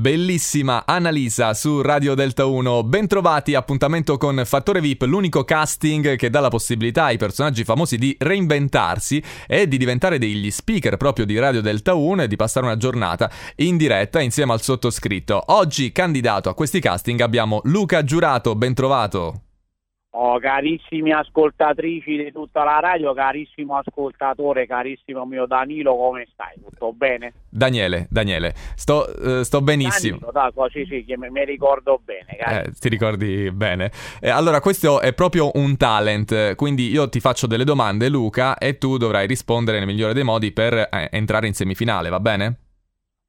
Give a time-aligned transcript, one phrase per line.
[0.00, 2.84] Bellissima Annalisa su Radio Delta 1.
[2.84, 8.16] Bentrovati, appuntamento con Fattore VIP, l'unico casting che dà la possibilità ai personaggi famosi di
[8.18, 12.78] reinventarsi e di diventare degli speaker proprio di Radio Delta 1 e di passare una
[12.78, 15.42] giornata in diretta insieme al sottoscritto.
[15.48, 19.49] Oggi candidato a questi casting abbiamo Luca Giurato, bentrovato.
[20.12, 26.54] Oh, carissimi ascoltatrici di tutta la radio, carissimo ascoltatore, carissimo mio Danilo, come stai?
[26.60, 27.32] Tutto bene?
[27.48, 30.18] Daniele, Daniele, sto, uh, sto benissimo.
[30.18, 32.64] Danilo, da, sì, sì, che mi ricordo bene.
[32.64, 33.92] Eh, ti ricordi bene.
[34.20, 38.78] Eh, allora, questo è proprio un talent, quindi io ti faccio delle domande, Luca, e
[38.78, 42.56] tu dovrai rispondere nel migliore dei modi per eh, entrare in semifinale, va bene?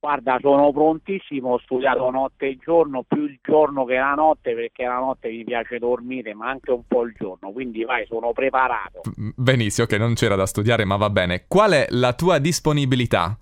[0.01, 4.83] Guarda, sono prontissimo, ho studiato notte e giorno, più il giorno che la notte, perché
[4.83, 9.01] la notte mi piace dormire, ma anche un po' il giorno, quindi vai, sono preparato.
[9.35, 11.45] Benissimo, che non c'era da studiare, ma va bene.
[11.47, 13.37] Qual è la tua disponibilità?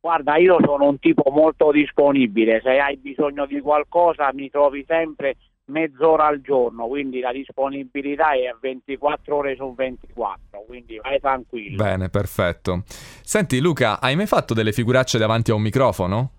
[0.00, 5.36] Guarda, io sono un tipo molto disponibile, se hai bisogno di qualcosa mi trovi sempre
[5.66, 11.76] mezz'ora al giorno, quindi la disponibilità è 24 ore su 24, quindi vai tranquillo.
[11.82, 12.84] Bene, perfetto.
[12.86, 16.30] Senti Luca, hai mai fatto delle figuracce davanti a un microfono?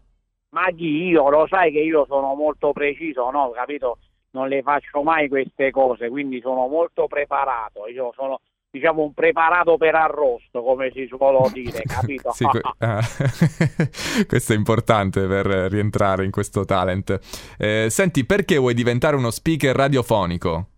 [0.49, 1.29] Ma chi io?
[1.29, 3.51] Lo sai che io sono molto preciso, no?
[3.51, 3.99] Capito?
[4.31, 7.87] Non le faccio mai queste cose, quindi sono molto preparato.
[7.87, 8.39] Io sono
[8.71, 12.31] diciamo un preparato per arrosto, come si suole dire, capito?
[12.31, 13.01] sì, que- ah.
[14.27, 17.19] questo è importante per rientrare in questo talent.
[17.59, 20.69] Eh, senti, perché vuoi diventare uno speaker radiofonico?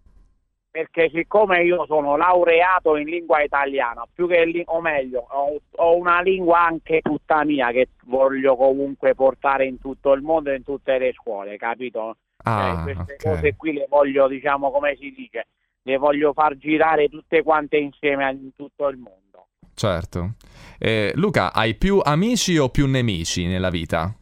[0.76, 5.96] Perché siccome io sono laureato in lingua italiana, più che li- o meglio, ho, ho,
[5.96, 10.64] una lingua anche tutta mia che voglio comunque portare in tutto il mondo e in
[10.66, 12.18] tutte le scuole, capito?
[12.44, 13.36] Ah, eh, queste okay.
[13.36, 15.48] cose qui le voglio, diciamo, come si dice,
[15.84, 19.48] le voglio far girare tutte quante insieme in tutto il mondo.
[19.74, 20.34] Certo.
[20.78, 24.14] Eh, Luca, hai più amici o più nemici nella vita?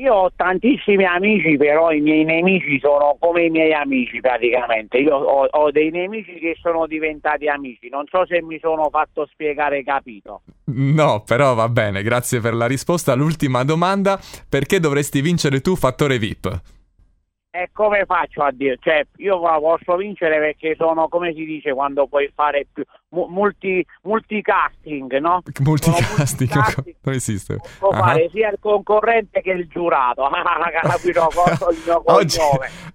[0.00, 4.96] Io ho tantissimi amici, però i miei nemici sono come i miei amici praticamente.
[4.96, 7.90] Io ho, ho dei nemici che sono diventati amici.
[7.90, 10.40] Non so se mi sono fatto spiegare, capito?
[10.72, 13.12] No, però va bene, grazie per la risposta.
[13.14, 16.79] L'ultima domanda, perché dovresti vincere tu fattore VIP?
[17.52, 18.78] E come faccio a dire?
[18.80, 25.18] Cioè, io posso vincere perché sono, come si dice, quando puoi fare più multi, multicasting,
[25.18, 25.42] no?
[25.58, 27.58] Multicasting, multicasting non esiste.
[27.80, 27.96] Può uh-huh.
[27.96, 30.28] fare sia il concorrente che il giurato.
[30.80, 31.28] Capito?
[31.70, 32.38] il mio oggi,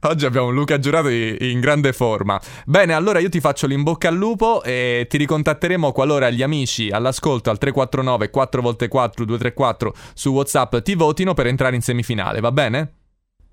[0.04, 2.40] oggi abbiamo Luca Giurato in grande forma.
[2.66, 6.90] Bene, allora io ti faccio l'in bocca al lupo e ti ricontatteremo qualora gli amici
[6.92, 12.94] all'ascolto al 349 4x4 234 su WhatsApp ti votino per entrare in semifinale, va bene?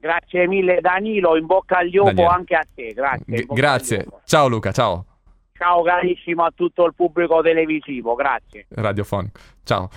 [0.03, 2.29] Grazie mille Danilo, in bocca al lupo Daniele.
[2.33, 3.45] anche a te, grazie.
[3.45, 5.07] G- grazie, ciao Luca, ciao.
[5.53, 8.67] Ciao carissimo a tutto il pubblico televisivo, grazie.
[8.71, 9.89] Radiofonico, ciao.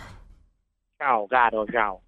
[0.95, 2.01] Ciao caro, ciao.